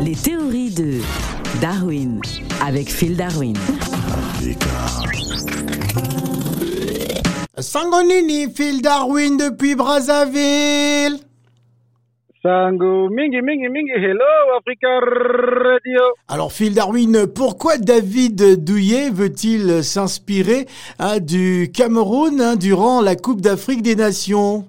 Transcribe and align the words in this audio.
Les 0.00 0.14
théories 0.14 0.70
de 0.70 1.00
Darwin 1.60 2.20
avec 2.64 2.88
Phil 2.88 3.16
Darwin. 3.16 3.54
Sangonini, 7.58 8.52
Phil 8.54 8.82
Darwin 8.82 9.36
depuis 9.36 9.74
Brazzaville. 9.74 11.18
Sango, 12.40 13.08
mingi, 13.10 13.42
mingi, 13.42 13.68
mingi, 13.68 13.90
hello, 13.96 14.24
Africa 14.56 15.00
Radio. 15.00 16.00
Alors 16.28 16.52
Phil 16.52 16.72
Darwin, 16.72 17.26
pourquoi 17.26 17.78
David 17.78 18.64
Douillet 18.64 19.10
veut-il 19.10 19.82
s'inspirer 19.82 20.66
hein, 21.00 21.18
du 21.18 21.72
Cameroun 21.74 22.40
hein, 22.40 22.54
durant 22.54 23.02
la 23.02 23.16
Coupe 23.16 23.40
d'Afrique 23.40 23.82
des 23.82 23.96
Nations? 23.96 24.64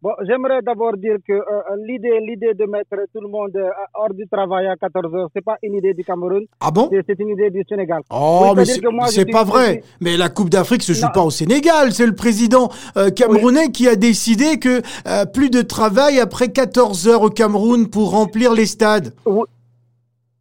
Bon, 0.00 0.10
j'aimerais 0.28 0.62
d'abord 0.62 0.96
dire 0.96 1.16
que 1.26 1.32
euh, 1.32 1.42
l'idée, 1.84 2.20
l'idée 2.20 2.54
de 2.54 2.64
mettre 2.66 2.94
tout 3.12 3.20
le 3.20 3.26
monde 3.28 3.50
euh, 3.56 3.68
hors 3.94 4.14
du 4.14 4.28
travail 4.28 4.68
à 4.68 4.76
14 4.76 5.12
heures, 5.12 5.28
c'est 5.34 5.44
pas 5.44 5.56
une 5.60 5.74
idée 5.74 5.92
du 5.92 6.04
Cameroun. 6.04 6.44
Ah 6.60 6.70
bon? 6.70 6.88
C'est 7.04 7.18
une 7.18 7.30
idée 7.30 7.50
du 7.50 7.64
Sénégal. 7.68 8.02
Oh, 8.10 8.42
Oui, 8.44 8.48
mais 8.56 8.64
c'est 8.64 8.74
suis- 9.22 9.24
pas 9.32 9.42
vrai. 9.42 9.82
Mais 10.00 10.16
la 10.16 10.28
Coupe 10.28 10.50
d'Afrique 10.50 10.84
se 10.84 10.92
joue 10.92 11.06
Non. 11.06 11.12
pas 11.12 11.22
au 11.22 11.30
Sénégal. 11.30 11.90
C'est 11.92 12.06
le 12.06 12.14
président 12.14 12.68
euh, 12.96 13.10
camerounais 13.10 13.72
qui 13.72 13.88
a 13.88 13.96
décidé 13.96 14.60
que 14.60 14.82
euh, 15.08 15.26
plus 15.26 15.50
de 15.50 15.62
travail 15.62 16.20
après 16.20 16.48
14 16.52 17.08
heures 17.08 17.22
au 17.22 17.30
Cameroun 17.30 17.90
pour 17.90 18.12
remplir 18.12 18.54
les 18.54 18.66
stades. 18.66 19.12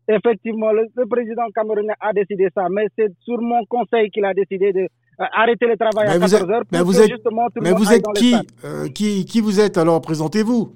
Effectivement, 0.09 0.71
le, 0.71 0.87
le 0.95 1.05
président 1.05 1.43
camerounais 1.53 1.93
a 1.99 2.13
décidé 2.13 2.47
ça, 2.55 2.67
mais 2.69 2.87
c'est 2.97 3.11
sur 3.25 3.41
mon 3.41 3.65
conseil 3.65 4.09
qu'il 4.09 4.23
a 4.25 4.33
décidé 4.33 4.71
de 4.71 4.79
euh, 4.81 5.25
arrêter 5.33 5.65
le 5.67 5.75
travail 5.77 6.07
Mais 6.07 6.13
à 6.13 6.17
vous 6.17 6.19
14 6.31 6.33
êtes- 6.43 6.49
heures 6.49 6.63
mais 6.71 6.77
pour 6.79 6.87
vous 6.87 6.93
que 6.93 7.03
êtes- 7.03 7.09
justement 7.09 7.47
tout 7.47 7.59
le 7.59 7.61
Mais 7.63 7.71
vous 7.73 7.91
êtes 7.91 8.05
qui. 8.15 8.35
Euh, 8.63 8.87
qui 8.89 9.25
Qui 9.25 9.41
vous 9.41 9.59
êtes 9.59 9.77
alors? 9.77 9.99
Présentez-vous. 10.01 10.71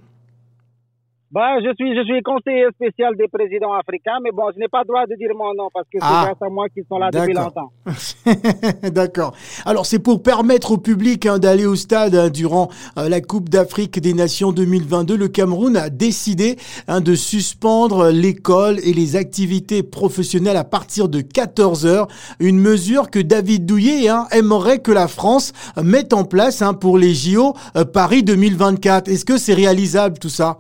Bah, 1.34 1.60
je 1.64 1.74
suis, 1.76 1.96
je 1.96 2.04
suis 2.04 2.22
conseiller 2.24 2.66
spécial 2.76 3.16
des 3.16 3.30
présidents 3.30 3.72
africains, 3.72 4.18
mais 4.22 4.32
bon, 4.32 4.52
je 4.54 4.60
n'ai 4.60 4.68
pas 4.68 4.82
le 4.82 4.88
droit 4.88 5.06
de 5.06 5.16
dire 5.16 5.30
mon 5.34 5.54
nom 5.54 5.70
parce 5.74 5.86
que 5.86 5.98
c'est 5.98 6.06
Ah. 6.06 6.24
grâce 6.26 6.42
à 6.46 6.50
moi 6.52 6.68
qu'ils 6.68 6.84
sont 6.90 6.98
là 6.98 7.10
depuis 7.10 7.34
longtemps. 7.34 7.72
D'accord. 8.92 9.34
Alors 9.66 9.86
c'est 9.86 10.00
pour 10.00 10.22
permettre 10.22 10.72
au 10.72 10.78
public 10.78 11.26
hein, 11.26 11.40
d'aller 11.40 11.66
au 11.66 11.76
stade 11.78 12.16
hein, 12.16 12.30
durant 12.30 12.68
euh, 12.98 13.08
la 13.08 13.22
Coupe 13.22 13.48
d'Afrique 13.48 14.02
des 14.02 14.14
Nations 14.14 14.52
2022. 14.52 15.16
Le 15.16 15.30
Cameroun 15.30 15.78
a 15.78 15.90
décidé 15.90 16.58
hein, 16.90 17.00
de 17.00 17.16
suspendre 17.16 18.10
l'école 18.10 18.80
et 18.84 18.92
les 18.92 19.16
activités 19.16 19.84
professionnelles 19.84 20.58
à 20.58 20.66
partir 20.66 21.08
de 21.08 21.22
14 21.22 21.86
heures. 21.86 22.10
Une 22.42 22.60
mesure 22.60 23.10
que 23.10 23.20
David 23.20 23.66
Douillet 23.66 24.10
aimerait 24.32 24.80
que 24.80 24.92
la 24.92 25.08
France 25.08 25.54
euh, 25.78 25.84
mette 25.84 26.12
en 26.12 26.26
place 26.26 26.62
pour 26.82 26.98
les 26.98 27.14
JO 27.14 27.54
euh, 27.78 27.86
Paris 27.86 28.24
2024. 28.24 29.08
Est-ce 29.08 29.24
que 29.24 29.38
c'est 29.38 29.54
réalisable 29.54 30.20
tout 30.20 30.28
ça? 30.28 30.58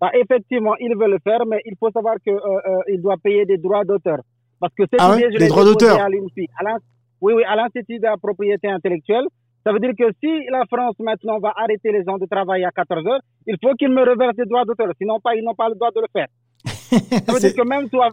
Bah, 0.00 0.10
effectivement, 0.14 0.74
il 0.78 0.94
veut 0.96 1.08
le 1.10 1.18
faire, 1.24 1.44
mais 1.46 1.60
il 1.64 1.74
faut 1.78 1.90
savoir 1.90 2.16
que 2.24 2.30
euh, 2.30 2.36
euh, 2.90 2.96
doit 2.98 3.16
payer 3.22 3.44
des 3.44 3.56
droits 3.58 3.84
d'auteur. 3.84 4.18
Parce 4.60 4.72
que 4.74 4.84
cette 4.90 5.00
Ah 5.00 5.10
ouais, 5.16 5.28
des 5.28 5.48
droits 5.48 5.64
d'auteur? 5.64 5.98
oui, 7.20 7.32
oui, 7.36 7.42
à 7.44 7.56
l'Institut 7.56 7.98
de 7.98 8.04
la 8.04 8.16
propriété 8.16 8.68
intellectuelle. 8.68 9.26
Ça 9.64 9.72
veut 9.72 9.80
dire 9.80 9.92
que 9.98 10.04
si 10.22 10.44
la 10.50 10.62
France 10.72 10.94
maintenant 11.00 11.38
va 11.40 11.52
arrêter 11.56 11.90
les 11.92 12.02
gens 12.04 12.16
de 12.16 12.26
travailler 12.26 12.64
à 12.64 12.70
14 12.70 13.06
heures, 13.06 13.20
il 13.46 13.56
faut 13.62 13.74
qu'ils 13.74 13.90
me 13.92 14.00
reversent 14.08 14.36
des 14.36 14.44
droits 14.46 14.64
d'auteur. 14.64 14.88
Sinon, 14.98 15.18
pas, 15.20 15.34
ils 15.34 15.44
n'ont 15.44 15.54
pas 15.54 15.68
le 15.68 15.74
droit 15.74 15.90
de 15.90 16.00
le 16.00 16.06
faire. 16.12 16.28
Ça 16.64 17.32
veut 17.32 17.38
C'est- 17.40 17.52
dire 17.54 17.62
que 17.64 17.68
même 17.68 17.88
toi, 17.88 18.08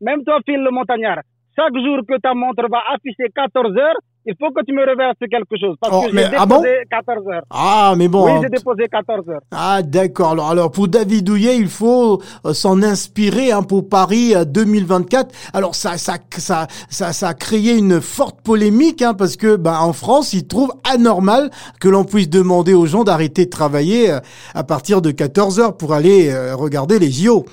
même 0.00 0.24
toi, 0.24 0.38
Phil 0.46 0.60
le 0.62 0.70
montagnard, 0.70 1.20
chaque 1.54 1.74
jour 1.76 1.98
que 2.08 2.18
ta 2.18 2.32
montre 2.34 2.66
va 2.70 2.80
afficher 2.94 3.28
14 3.34 3.76
heures, 3.76 3.96
il 4.26 4.34
faut 4.38 4.50
que 4.52 4.64
tu 4.64 4.72
me 4.72 4.82
reverses 4.88 5.16
quelque 5.18 5.56
chose. 5.58 5.76
Parce 5.80 5.94
Oh, 5.96 6.08
que 6.10 6.16
j'ai 6.16 6.24
ah 6.36 6.46
bon 6.46 6.56
déposé 6.62 6.74
14 6.90 7.28
heures. 7.28 7.42
Ah 7.50 7.94
mais 7.96 8.08
bon. 8.08 8.24
Oui, 8.26 8.40
j'ai 8.42 8.48
déposé 8.48 8.86
14 8.88 9.28
heures. 9.28 9.40
Ah 9.50 9.82
d'accord. 9.82 10.32
Alors, 10.32 10.50
alors 10.50 10.70
pour 10.70 10.88
David 10.88 11.24
Douillet, 11.24 11.56
il 11.56 11.68
faut 11.68 12.20
euh, 12.44 12.52
s'en 12.52 12.82
inspirer 12.82 13.52
hein, 13.52 13.62
pour 13.62 13.88
Paris 13.88 14.34
euh, 14.34 14.44
2024. 14.44 15.34
Alors 15.54 15.74
ça 15.74 15.96
ça 15.96 16.14
ça 16.36 16.66
ça 16.88 17.12
ça 17.12 17.28
a 17.28 17.34
créé 17.34 17.76
une 17.76 18.00
forte 18.00 18.40
polémique 18.42 19.02
hein, 19.02 19.14
parce 19.14 19.36
que 19.36 19.56
bah, 19.56 19.78
en 19.82 19.92
France, 19.92 20.32
ils 20.32 20.46
trouvent 20.46 20.74
anormal 20.90 21.50
que 21.80 21.88
l'on 21.88 22.04
puisse 22.04 22.28
demander 22.28 22.74
aux 22.74 22.86
gens 22.86 23.04
d'arrêter 23.04 23.46
de 23.46 23.50
travailler 23.50 24.10
euh, 24.10 24.20
à 24.54 24.64
partir 24.64 25.00
de 25.02 25.10
14 25.10 25.60
heures 25.60 25.76
pour 25.76 25.94
aller 25.94 26.28
euh, 26.30 26.54
regarder 26.54 26.98
les 26.98 27.10
JO. 27.10 27.46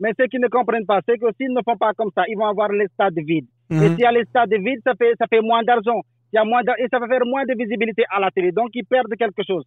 Mais 0.00 0.10
ce 0.18 0.24
qu'ils 0.26 0.40
ne 0.40 0.48
comprennent 0.48 0.86
pas, 0.86 1.00
c'est 1.06 1.18
que 1.18 1.26
s'ils 1.36 1.52
ne 1.52 1.60
font 1.64 1.76
pas 1.76 1.92
comme 1.94 2.10
ça, 2.14 2.24
ils 2.28 2.36
vont 2.36 2.46
avoir 2.46 2.70
les 2.72 2.86
stades 2.88 3.14
vides. 3.16 3.46
Et 3.70 3.74
Mhm. 3.74 3.88
s'il 3.94 4.00
y 4.00 4.04
a 4.06 4.12
les 4.12 4.24
stades 4.24 4.52
vides, 4.52 4.80
ça 4.84 4.92
fait, 4.94 5.12
ça 5.18 5.26
fait 5.28 5.40
moins 5.40 5.62
d'argent. 5.62 6.00
Il 6.32 6.36
y 6.36 6.38
a 6.38 6.44
moins 6.44 6.62
et 6.78 6.86
ça 6.90 6.98
va 6.98 7.06
faire 7.06 7.24
moins 7.24 7.44
de 7.44 7.54
visibilité 7.56 8.02
à 8.10 8.18
la 8.20 8.30
télé. 8.30 8.50
Donc, 8.52 8.70
ils 8.74 8.84
perdent 8.84 9.14
quelque 9.16 9.42
chose. 9.46 9.64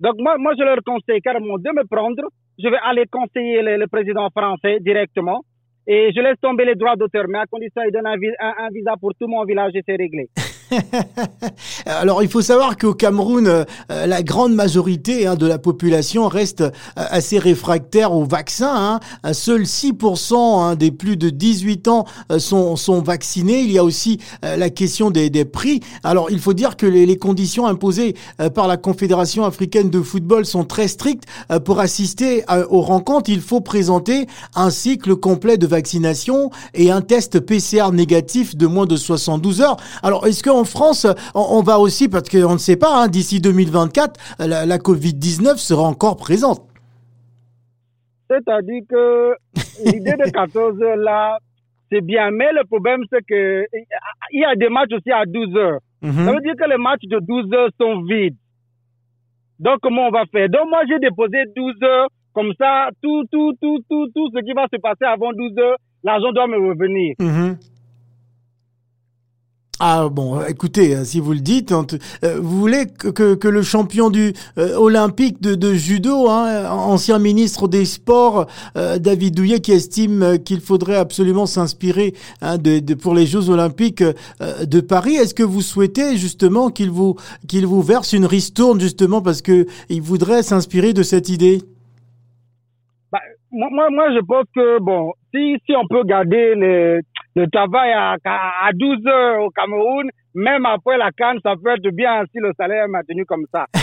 Donc, 0.00 0.14
moi, 0.18 0.36
moi, 0.38 0.52
je 0.56 0.62
leur 0.62 0.78
conseille 0.86 1.20
carrément 1.20 1.58
de 1.58 1.70
me 1.74 1.84
prendre. 1.86 2.22
Je 2.58 2.68
vais 2.68 2.78
aller 2.84 3.04
conseiller 3.10 3.62
le, 3.62 3.76
le 3.76 3.86
président 3.88 4.28
français 4.30 4.78
directement. 4.80 5.40
Et 5.86 6.12
je 6.14 6.20
laisse 6.20 6.38
tomber 6.40 6.64
les 6.66 6.74
droits 6.76 6.94
d'auteur. 6.96 7.24
Mais 7.28 7.38
à 7.38 7.46
condition 7.46 7.82
qu'il 7.82 7.92
donne 7.92 8.06
un- 8.06 8.54
un 8.64 8.68
visa 8.72 8.94
pour 9.00 9.12
tout 9.18 9.26
mon 9.26 9.42
village 9.44 9.72
et 9.74 9.82
c'est 9.84 9.96
réglé. 9.96 10.28
Alors 11.86 12.22
il 12.22 12.28
faut 12.28 12.42
savoir 12.42 12.76
qu'au 12.76 12.94
Cameroun, 12.94 13.46
euh, 13.46 13.64
la 13.88 14.22
grande 14.22 14.54
majorité 14.54 15.26
hein, 15.26 15.34
de 15.34 15.46
la 15.46 15.58
population 15.58 16.28
reste 16.28 16.60
euh, 16.60 16.70
assez 16.94 17.38
réfractaire 17.38 18.12
au 18.12 18.24
vaccin. 18.24 19.00
Hein. 19.24 19.32
Seuls 19.32 19.62
6% 19.62 20.34
hein, 20.34 20.74
des 20.76 20.90
plus 20.90 21.16
de 21.16 21.30
18 21.30 21.88
ans 21.88 22.04
euh, 22.32 22.38
sont, 22.38 22.76
sont 22.76 23.00
vaccinés. 23.00 23.60
Il 23.60 23.72
y 23.72 23.78
a 23.78 23.84
aussi 23.84 24.18
la 24.42 24.70
question 24.70 25.10
des, 25.10 25.30
des 25.30 25.44
prix. 25.44 25.80
Alors 26.04 26.30
il 26.30 26.38
faut 26.38 26.52
dire 26.52 26.76
que 26.76 26.86
les, 26.86 27.18
conditions 27.18 27.66
imposées 27.66 28.14
par 28.54 28.68
la 28.68 28.76
Confédération 28.76 29.44
africaine 29.44 29.90
de 29.90 30.00
football 30.00 30.46
sont 30.46 30.64
très 30.64 30.86
strictes. 30.86 31.24
Pour 31.64 31.80
assister 31.80 32.44
aux 32.70 32.82
rencontres, 32.82 33.30
il 33.30 33.40
faut 33.40 33.60
présenter 33.60 34.26
un 34.54 34.70
cycle 34.70 35.16
complet 35.16 35.56
de 35.56 35.66
vaccination 35.66 36.50
et 36.74 36.90
un 36.90 37.00
test 37.00 37.40
PCR 37.40 37.90
négatif 37.92 38.56
de 38.56 38.66
moins 38.66 38.86
de 38.86 38.96
72 38.96 39.60
heures. 39.60 39.76
Alors, 40.02 40.26
est-ce 40.26 40.42
qu'en 40.58 40.64
France, 40.64 41.06
on, 41.34 41.58
on 41.58 41.62
va 41.62 41.78
aussi, 41.78 42.08
parce 42.08 42.28
qu'on 42.28 42.52
ne 42.54 42.58
sait 42.58 42.76
pas, 42.76 43.02
hein, 43.02 43.08
d'ici 43.08 43.40
2024, 43.40 44.20
la, 44.40 44.66
la 44.66 44.78
Covid-19 44.78 45.56
sera 45.56 45.82
encore 45.82 46.16
présente 46.16 46.62
C'est-à-dire 48.28 48.82
que 48.88 49.34
l'idée 49.84 50.12
de 50.12 50.30
14 50.30 50.82
heures 50.82 50.96
là, 50.96 51.38
c'est 51.90 52.00
bien. 52.00 52.30
Mais 52.30 52.52
le 52.52 52.64
problème, 52.64 53.00
c'est 53.10 53.24
que 53.26 53.64
il 54.32 54.40
y 54.40 54.44
a 54.44 54.54
des 54.56 54.68
matchs 54.68 54.92
aussi 54.92 55.10
à 55.10 55.24
12 55.26 55.56
heures. 55.56 55.78
Mhm. 56.02 56.24
Ça 56.24 56.32
veut 56.32 56.40
dire 56.40 56.54
que 56.58 56.68
les 56.68 56.76
matchs 56.76 57.04
de 57.04 57.18
12 57.20 57.52
heures 57.52 57.70
sont 57.80 58.02
vides. 58.02 58.36
Donc, 59.58 59.78
comment 59.82 60.06
on 60.08 60.10
va 60.10 60.24
faire? 60.26 60.48
Donc, 60.48 60.68
moi, 60.70 60.82
j'ai 60.88 60.98
déposé 60.98 61.38
12 61.56 61.74
heures. 61.82 62.08
Comme 62.34 62.52
ça, 62.58 62.90
tout, 63.02 63.24
tout, 63.32 63.52
tout, 63.60 63.78
tout, 63.90 64.06
tout 64.14 64.30
ce 64.32 64.44
qui 64.44 64.52
va 64.52 64.66
se 64.72 64.78
passer 64.80 65.04
avant 65.04 65.32
12 65.32 65.58
heures, 65.58 65.76
l'argent 66.04 66.30
doit 66.32 66.46
me 66.46 66.56
revenir. 66.56 67.14
Mhm. 67.18 67.56
Ah 69.80 70.08
bon, 70.10 70.44
écoutez, 70.44 70.96
euh, 70.96 71.04
si 71.04 71.20
vous 71.20 71.32
le 71.32 71.38
dites, 71.38 71.70
euh, 71.70 72.40
vous 72.40 72.58
voulez 72.58 72.86
que, 72.86 73.46
le 73.46 73.62
champion 73.62 74.10
du 74.10 74.32
euh, 74.58 74.74
olympique 74.76 75.40
de, 75.40 75.72
judo, 75.72 76.28
hein, 76.28 76.68
ancien 76.68 77.20
ministre 77.20 77.68
des 77.68 77.84
Sports, 77.84 78.46
David 78.74 79.36
Douillet, 79.36 79.60
qui 79.60 79.72
estime 79.72 80.38
qu'il 80.44 80.60
faudrait 80.60 80.96
absolument 80.96 81.46
s'inspirer 81.46 82.14
hein, 82.42 82.56
pour 83.00 83.14
les 83.14 83.26
Jeux 83.26 83.50
olympiques 83.50 84.02
de 84.02 84.80
Paris, 84.80 85.14
est-ce 85.14 85.34
que 85.34 85.42
vous 85.42 85.60
souhaitez 85.60 86.16
justement 86.16 86.70
qu'il 86.70 86.90
vous 86.90 87.82
verse 87.82 88.12
une 88.12 88.26
ristourne 88.26 88.80
justement 88.80 89.22
parce 89.22 89.42
que 89.42 89.66
il 89.88 90.02
voudrait 90.02 90.42
s'inspirer 90.42 90.92
de 90.92 91.02
cette 91.02 91.28
idée? 91.28 91.58
Bah, 93.12 93.20
moi, 93.52 93.88
moi, 93.90 94.12
je 94.14 94.20
pense 94.24 94.44
que, 94.54 94.80
bon, 94.80 95.12
si, 95.32 95.56
on 95.74 95.86
peut 95.88 96.04
garder 96.04 96.54
le, 96.54 97.00
le 97.38 97.48
travail 97.50 97.92
à, 97.92 98.16
à 98.24 98.72
12 98.74 99.06
heures 99.06 99.44
au 99.44 99.50
Cameroun, 99.50 100.10
même 100.34 100.66
après 100.66 100.98
la 100.98 101.12
canne, 101.12 101.38
ça 101.42 101.54
peut 101.62 101.70
être 101.70 101.94
bien 101.94 102.24
si 102.32 102.38
le 102.40 102.52
salaire 102.58 102.84
est 102.84 102.88
maintenu 102.88 103.24
comme 103.24 103.46
ça. 103.52 103.66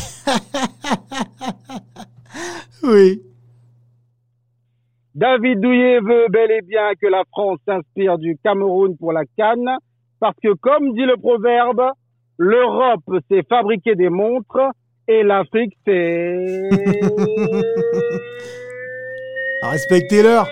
Oui. 2.84 3.22
David 5.16 5.60
Douillet 5.62 6.00
veut 6.02 6.28
bel 6.30 6.52
et 6.52 6.62
bien 6.62 6.92
que 7.02 7.08
la 7.08 7.24
France 7.32 7.58
s'inspire 7.66 8.18
du 8.18 8.38
Cameroun 8.44 8.96
pour 8.98 9.12
la 9.14 9.24
canne, 9.38 9.70
parce 10.20 10.36
que 10.44 10.54
comme 10.54 10.94
dit 10.94 11.06
le 11.06 11.16
proverbe, 11.18 11.94
l'Europe 12.38 13.24
c'est 13.32 13.48
fabriquer 13.48 13.96
des 13.96 14.10
montres 14.10 14.70
et 15.08 15.24
l'Afrique 15.24 15.74
c'est... 15.86 16.36
Respectez-leur. 19.64 20.48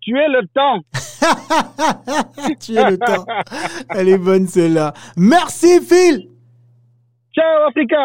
tuer 0.00 0.26
le 0.28 0.46
temps. 0.48 0.80
tu 2.60 2.76
es 2.76 2.90
le 2.90 2.98
temps. 2.98 3.26
Elle 3.90 4.08
est 4.08 4.18
bonne 4.18 4.46
celle-là. 4.46 4.92
Merci 5.16 5.80
Phil. 5.80 6.28
Ciao 7.34 7.68
Africa 7.68 7.96